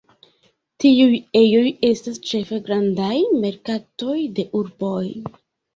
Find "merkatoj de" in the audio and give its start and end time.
3.45-4.53